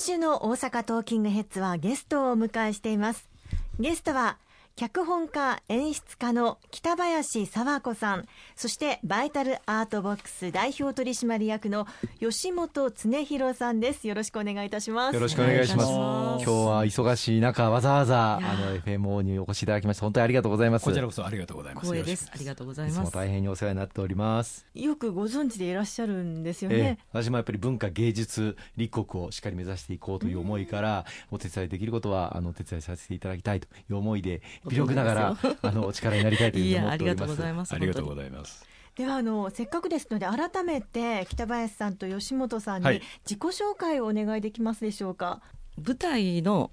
[0.00, 3.28] 今週の大阪トーキングヘッズはゲストをお迎えしています。
[3.78, 4.38] ゲストは
[4.80, 11.86] 脚本家演出家の北林沢子さんそしてバイタルアートボックス代表取締役の
[12.18, 14.08] 吉本恒弘さんです。
[14.08, 15.14] よろしくお願いいたします。
[15.14, 15.90] よろしくお願いします。
[15.90, 20.86] 今日は忙しい中わざわざあの FMO にお越しいただきまして本当にありがとうございます。
[20.86, 21.86] こちらこそありがとうございます。
[21.86, 22.30] 光栄です。
[22.32, 23.12] ありがとうございます。
[23.12, 24.66] 大変にお世話になっております。
[24.74, 37.22] よくご存知でいらっしゃるんですよね、ええ、私もやっぱり文化芸術立国をしっかり目指していこうという思いからお手伝いできることはあのお手伝いさせていただきたいという思いで微力ながらあのお力になりたいというふうに思っております。
[37.22, 37.74] ありがとうございます。
[37.74, 38.66] ありがとうございます。
[38.96, 45.26] ではあのせっかくですので改めて北林さんと吉本さんに自己紹介をお願いできますでしょうか？
[45.26, 45.42] は
[45.78, 46.70] い、舞台の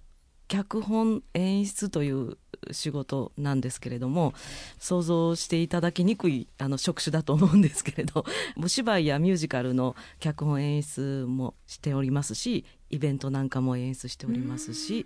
[0.48, 2.38] 脚本演出という
[2.72, 4.34] 仕事なんですけれども
[4.80, 8.26] 想像していただきにくいあの職種だと思うんですけれど
[8.62, 15.06] お芝居やミュージカルの脚本演出もしておりますしイベントなんかも演出しておりますし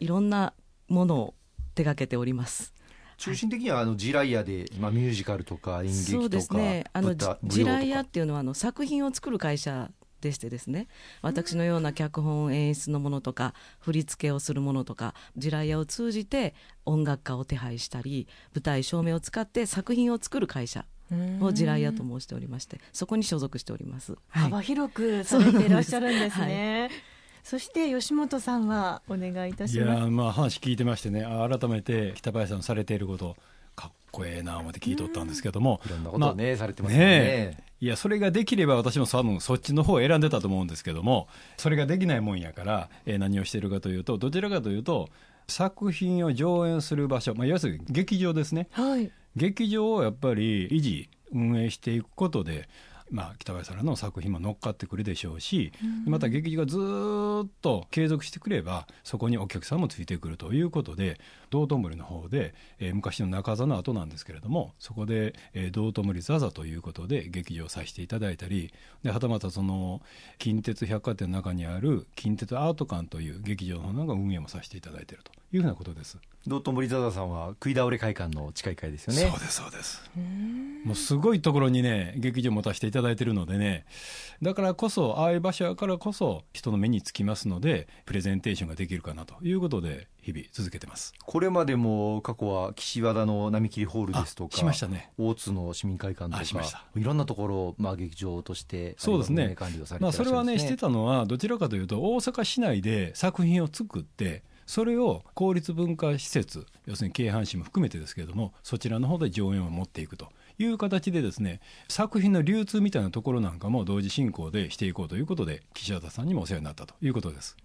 [0.00, 0.54] いろんな
[0.88, 1.34] ものを
[1.80, 2.74] 手がけております。
[3.16, 6.84] 中心的にはあのジライアで、まあ、ミュージカルとか演劇とかそうですね。
[6.92, 7.14] あの
[7.44, 10.88] ジライアっていうのはあの作品を作る会社でしてですね。
[11.22, 20.84] 私のような脚本演出のものとか振り付けをするものとかジライアを通じて音楽家を手配したり舞台照明を使って作品を作る会社
[21.40, 27.09] をジライアと申しておりましてそこに所属しております、幅広くされていらっしゃるんですね、はい
[27.50, 29.98] そして吉本さんはお願いいたします。
[29.98, 33.36] いやまあ話聞いてましてね改めて北林さんされていること
[33.74, 37.00] かっこええな思って聞いとったんですけども、いろんなことね、まあ、されてますね。
[37.00, 45.08] ねいやそれができれば私も多分そっちの方を選んでたと思うんですけどもそれができないもんやから、えー、何をしているかというとどちらかというと
[45.48, 52.68] 作品を上演する場所、まあ、要するに劇場ですね、はい、劇場をやっぱり維持運営していくことで
[53.10, 55.72] まあ、北林さんの作品も乗っかってくるでしょうし、
[56.06, 68.72] また劇場がずっと継続してくればそこにお客さんもついてくるということで道頓堀の方で、えー、昔の中座の後なんですけれどもそこで、えー、道頓堀座座ということで劇場をさせていただいたり
[69.02, 70.00] ではたまたその
[70.38, 76.18] 近鉄百貨店の中にある近鉄アート館という劇場の方が運営もさせていただいているというふうなことです。
[76.46, 79.30] 道頓堀座座さんは食い倒れ会館の近い会ですよね。
[79.30, 80.10] そうですそうです。
[80.84, 83.84] もうすごいところにね劇場持たせていただいているのでね
[84.40, 99.56] だからこそああいう場所やからこそ人の目につきますのでプレゼンテーションができるかなということで日々続けてますこれまでも過去は岸和田の並木ホールですとかしましたね大津の市民会館とかいろんなところ、まあ、劇場としてそうですね
[100.00, 110.28] まあ、それはねしてたのはどちらかというと大阪市内で作品を作ってそれを公立文化施設要するに京阪市も含めてですけれどもそちらの方で上演を持っていくと
[110.60, 117.56] いう形でですね作品の流通みたいなところなんかも同時進行でしていこうということで岸和田さんにもお世話になったということです。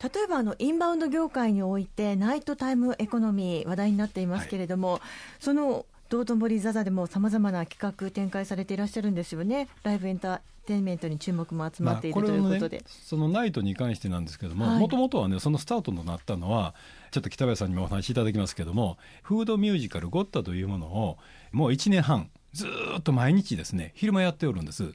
[0.00, 5.00] 例えばあのインバウンド業界においてナイトタイムエコノミー話題になっていますけれども、はい、
[5.40, 9.68] その道頓堀座座でもさまざまな企画展開されていらっしゃるんですよね。
[9.82, 16.74] ライブエンターテインメントに注目も集まっている、まあ、ということで、ね、そのナイトに関してなんですけどももともとはねそのスタートとなったのは
[17.12, 21.16] ちょっと北林さんにもお話しいただきますけどもフードミュージカル「ゴッタ」というものを
[21.50, 22.66] もう1年半ず
[22.98, 24.92] っと毎日ですね昼間やっておるんです。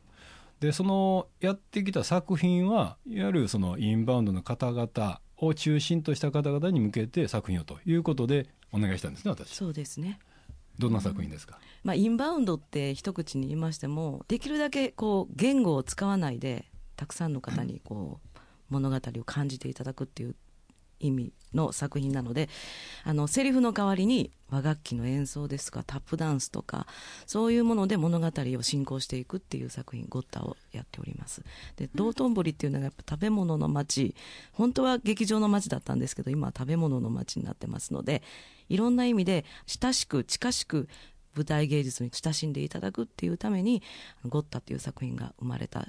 [0.59, 9.50] でそのやってきた作品はいわゆるそのインバウンドの方々を中心とした方々に向けて作品をということでお願いしたんですね私。
[9.50, 10.19] そうですね
[10.79, 16.65] どんな作品ですか、まあ、インバウンドって一口に言いましてもできるだけこう言語を使わないで
[16.95, 18.39] たくさんの方にこう
[18.69, 20.35] 物語を感じていただくっていう
[21.00, 22.50] 意味の作品なので
[23.03, 26.88] あのセリフの代わりに和楽器の演奏ですとかタップダンスとか
[27.25, 31.44] そういうもので物語を進行していくっていう作品ゴッタをやっております。
[31.75, 34.16] で道頓堀っていうのがやっぱ食べ物の街
[34.53, 38.24] 本当は劇場の街だったんですけど今は食べ物の街になってますので
[38.69, 40.88] いろんな意味で親しく近しく
[41.36, 43.84] 舞台芸術に親しんでいただくっていうために
[44.28, 45.88] ゴッタっていう作品が生まれた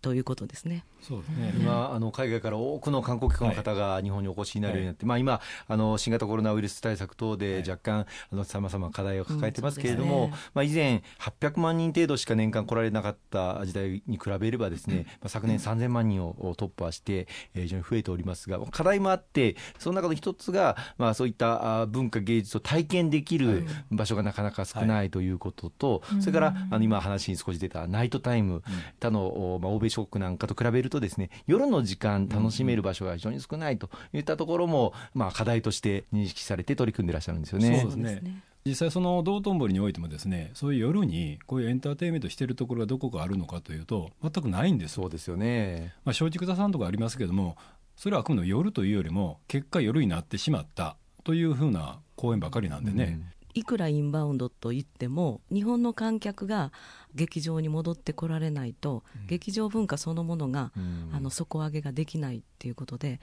[0.00, 0.84] ということですね。
[1.00, 1.54] そうですね。
[1.56, 28.62] 今あの海外から多くの観光客の方が日本にお越しになるようになって、はい、まあ今あの新型コロナウイルス対策等で若干あのさまざま課題を抱えてますけれども、うんね、まあ以前800万人程度しか年間来られなかった時代に比べればですね、まあ昨年3000万人を突破して、えー、非常に増えておりますが、課題もあってその中の一つがまあそういった文化芸術を体験できる場所がなかなか少ないということと、それからあの今話に少し出たナイトタイム
[29.00, 37.80] 他のまあ欧米ショックなんかと比べるとですね夜の時間楽しめる場所が非常に少ないといったところも、まあ、課題として認識されて取り組んでいらっしゃるんですよね。
[37.80, 38.42] そうですね。
[38.64, 44.94] 実際その道頓堀においてもですねそういう夜にこういうエンターテインメントしてるところがどこかあるのかというと全くないんです。
[44.94, 45.94] そうですよね。
[46.04, 47.56] まあ、松竹座さんとかありますけども
[47.96, 53.20] それはあくまでも夜というよりも結果夜になってしまったというふうな公演ばかりなんでね、
[53.58, 56.72] いくらインバウンドと言っても日本の観客が
[57.14, 61.10] 劇場に戻ってこられないと、劇場文化そのものが、うん。
[61.12, 63.20] あの底上げができないっていうことで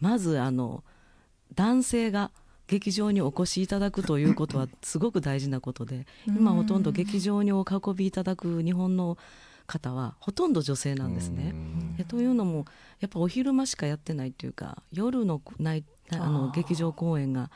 [0.00, 0.84] まずあの
[1.54, 2.30] 男性が
[2.66, 9.18] 劇場にお越しいただくということはすごく大事なことで今ほとんど劇場にお運びいただく日本の
[9.66, 11.50] 方はほとんど女性なんですね。
[11.52, 11.96] うん。
[11.98, 12.66] えというのも
[13.00, 17.50] やっぱお昼間しかやってないっていうか夜のないあの劇場公演が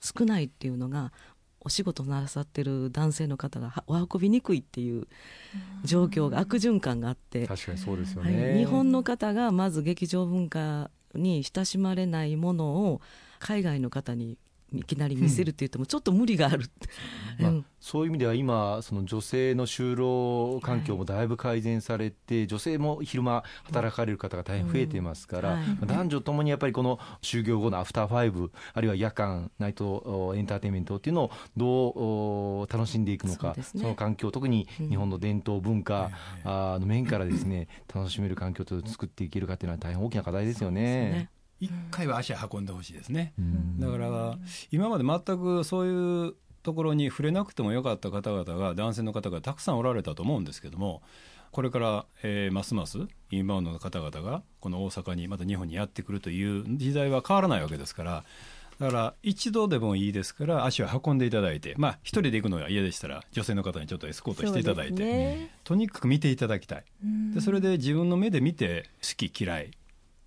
[0.00, 1.12] 少ないっていうのが
[1.66, 5.08] お仕事なさってる男性の方がはお運びにくいっていう
[5.82, 8.54] 状況が悪循環があって、確かにそうですよはね。
[8.54, 13.00] い、日本の方がまず劇場文化に親しまれないものを
[13.40, 14.38] 海外の方に
[14.72, 16.70] いきなり見せるって言ってもちょっと無理がある。
[17.80, 31.92] そういう意味では今、その女性の就労環境もだいぶ改善されて、女性も昼間働かれる方が大変増えてますから、男女ともにやっぱりこの就業後のアフターファイブ、あるいは夜間、ナイトおエンターテインメントっていうのをどう
[32.62, 36.10] お楽しんでいくのか、その環境、特に日本の伝統文化、
[36.44, 41.30] の面からですね楽しめる環境を作っていけるかっていうのは大変大きな課題ですよね。
[41.60, 43.32] 一回は足運んでほしいですね。
[43.38, 43.80] うん。
[43.80, 44.38] だから
[44.70, 51.00] 今まで全くそういうところに触れなくてもよかった方々が男性の方がたくさんおられたと思うんですけども
[51.52, 52.98] これから、えーますます
[53.30, 58.24] インバウンドの方々がこの大阪にまた日本にやってくるという時代は変わらないわけですから
[58.80, 65.50] だから一度でもいいですから足を運んでいただいてまあ一人で行くのが嫌でしたら女性の方にちょっとエスコートしていただいて、ね。
[65.64, 66.84] とにかく見ていただきたい。
[67.32, 69.70] でそれで自分の目で見て好き嫌い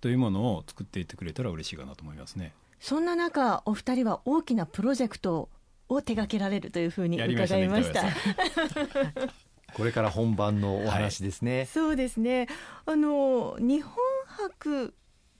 [0.00, 2.52] というものを作っていってくれたら嬉しいかなと思いますね。
[2.80, 5.50] そんな中お二人は大きなプロジェクト
[5.88, 8.04] を手掛けられるというふうに伺いました
[9.74, 11.66] これから本番のお話ですね。
[11.66, 12.48] そうですね
[12.86, 13.92] あの日本
[14.26, 14.94] 博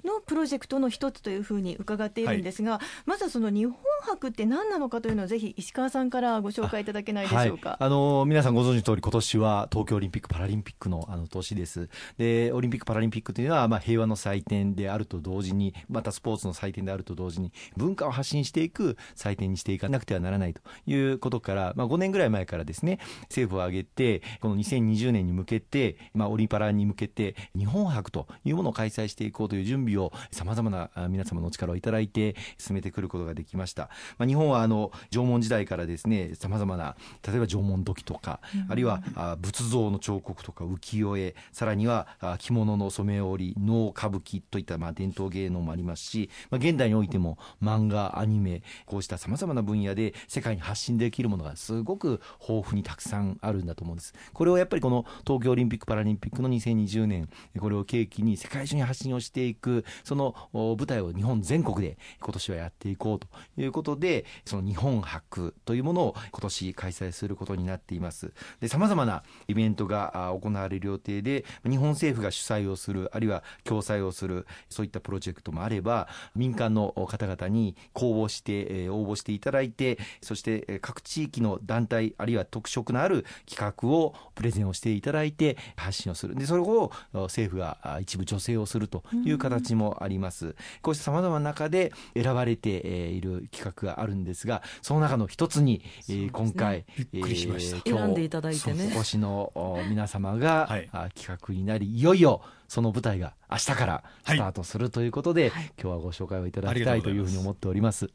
[0.04, 7.70] のプロジェクトの一つというふうに伺っているんですが、まずはその日本博って何なのかというのをぜひ石川さんからご紹介いただけないでしょうか。
[7.70, 11.88] はい、あの皆さんご存知の通り今年は東京オリンピック・パラリンピックのあの年です。
[12.18, 36.96] でオリンピック・パラリンピックというのは、まあ、平和の祭典であると同時にまたスポーツの祭典であると同時に文化を発信していく祭典にしていかなくてはならないということから、まあ、5年ぐらい前からですね政府を挙げてこの2020年に向けて、まあ、オリパラに向けて日本博というものを開催していこうという準備をさまざまな皆様のお力をいただいて進めてくることができました、まあ、日本はあの縄文時代からですねさまざまな
[37.26, 54.14] 例えば縄文土器とか、あるいはあ仏像の彫刻とか浮世絵さらにはあ着物の染め織能歌舞伎といったまあ伝統芸能もありますし、まあ、現代においても漫画アニメこうしたさまざまな分野で世界に発信できるものがすごく豊富にたくさんあるんだと思うんです。
[54.32, 57.28] これをやっぱりこの東京オリンピック・パラリンピックの2020年
[57.58, 63.28] これを契機に世界中に発信をしていくそのお舞台を日本全国で今年はやっていこうと
[63.60, 68.32] いうことことでその日本博というものを今年開催することになっています。
[68.60, 86.34] で様々なイベントが行われる予定で日本政府が主催をするあるいは共催をするそういったプロジェクトもあれば民間の方々に公募してえ応募していただいてそしてえ各地域の団体あるいは特色のある企画をプレゼンをしていただいて発信をする。
[86.34, 97.76] でそれを政府が一部助成をするという形もあります、こうしたさまざまな中で選ばれてえいる企画があるんですがその中の一つに、えー今回びっくりしました。
[97.76, 98.92] えー選んでいただいてね。
[98.94, 100.88] お越しのお皆様が、はい。
[100.92, 104.36] あ企画になりいよいよその舞台が明日からはい。
[104.36, 108.10] スタートするということで、今日はご紹介をいただきたいというふうに思っております。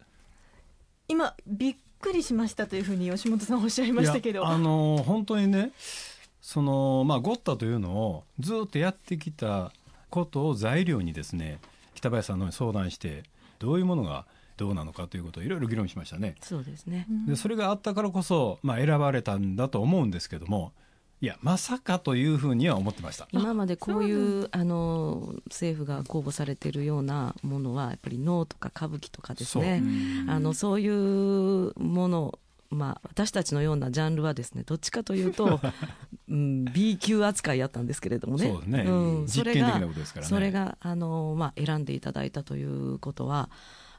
[1.08, 4.48] 今びっくりしましたというふうに吉本さんおっしゃいましたけど。
[4.48, 5.72] あの本当にね
[6.42, 9.72] そのまあゴッタというのをずっとやってきた
[10.10, 11.60] ことを材料にですね
[11.96, 13.24] 北林さんの相談して
[13.60, 14.26] どういうものが
[14.58, 16.36] どうなのかということをいろいろ議論しましたね。
[16.42, 20.74] そうですね、でそれがあったからこそ、まあ、選ばれたんだと思うんですけども
[21.22, 23.28] いやまさかというふうには思ってました。
[23.32, 29.82] 今までこういうあの政府が公募されているようなものはやっぱり能とか歌舞伎とかですね。
[30.28, 32.40] あのそういうもの
[32.72, 35.62] まあ、私たちのようなジャンルはですねどっちかというと、
[36.28, 38.48] うん、B 級扱いやったんですけれどもね。
[38.48, 40.30] そうですねん、それ実験的がなことですからね。
[40.30, 43.50] それがあの、まあ、選んでいただいたということは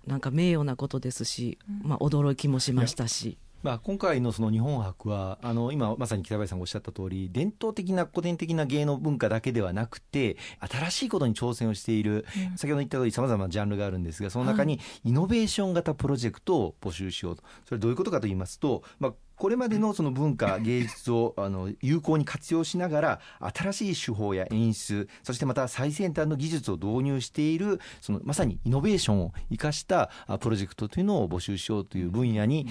[0.06, 3.38] なんか名誉なことですし、まあ、驚きもしましたし。
[3.62, 17.42] まあ、今回のその日本博はあの今まさに北林さんがおっしゃった通り伝統的な古典的な芸能文化だけではなくて新しいことに挑戦をしている、うん、先ほど言った通りさまざまなジャンルがあるんですがその中にイノベーション型プロジェクトを募集しようと。
[17.64, 23.20] それどういうことかと言いますと、まあ、これまでのその文化、芸術を あの有効に活用しながら、
[23.54, 32.66] 新しい手法や演出、そしてまた最先端の技術を導入している、そのまさにイノベーションを生かしたプロジェクトというのを募集しようという分野に、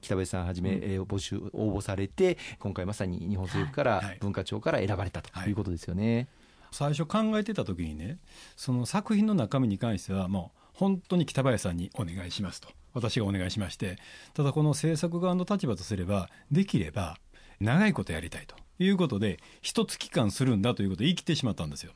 [0.00, 5.52] 北林さんはじめ、え募集、応募されて、今回まさに日本政府から、文化庁から選ばれたとい。
[5.52, 6.28] うことですよね。
[6.70, 8.18] 最初考えてた時にね、
[8.56, 12.68] その作品の中身に関してはもう本当に北林さんにお願いしますと。
[12.92, 13.98] 私がお願いしまして
[14.34, 17.16] ただこの制作側の立場とすればできれば
[17.60, 21.92] 長いことやりたいということで一月間するんだということを言い切ってしまったんですよ。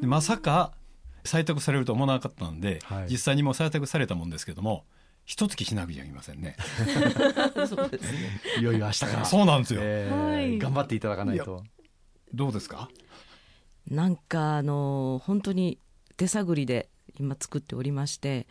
[0.00, 0.72] でまさか
[1.24, 4.86] 採択されると思わなかったんで、はい、実際にもう採択されたもんですけども
[5.26, 6.56] 一月しなくちゃいけませんね。
[7.68, 8.40] そうですね。
[8.58, 9.24] いよいよ明日から。
[9.26, 11.62] そうなんですよ、えーはい、頑張っていただかないと。
[12.32, 12.88] どうですか？
[13.90, 15.78] なんかあの本当に
[16.16, 16.88] 手探りで
[17.22, 18.46] 今作っておりまして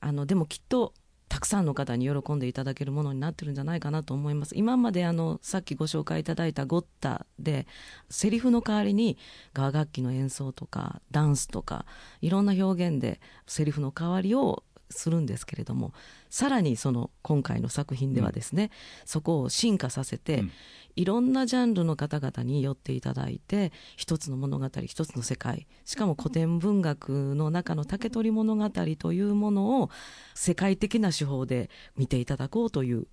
[0.00, 0.92] あのでもきっと
[1.28, 4.56] たくさんの方に喜んでいただけるものになってるんじゃないかなと思います。
[4.56, 7.66] 今まであのさっきご紹介いただいたゴッタで
[8.08, 9.18] セリフの代わりに
[9.52, 11.84] 雅楽器の演奏とかダンスとか
[12.22, 15.92] いろんな表現でセリフの代わりをするんですけれども
[16.30, 18.70] さらにその今回の作品ではですね、うん、
[19.06, 20.52] そこを進化させて、うん、
[20.96, 29.90] いろんなジャンルの方々に寄っていただいて一つの物語一つの世界しかも古典文学の中の竹取物語というものを
[30.34, 33.06] 世界的な手法で見ていただこうという。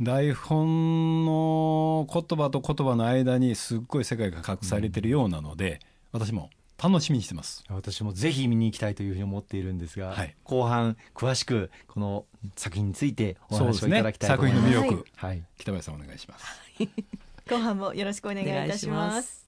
[0.00, 5.80] 台本の言葉と言葉の間にすっごい世界が隠されてるようなので、
[6.12, 6.50] うん、私も
[6.82, 7.64] 楽しみにしてます。
[7.68, 12.24] 私もぜひ見に行きたいというふうに思っているんですが、はい、後半詳しくこの
[12.56, 16.46] 作品についてお話をいただきたいと思います、ね、作品の魅力、はい、北林さんお願いします。
[17.50, 19.47] 後半もよろしくお願いいたします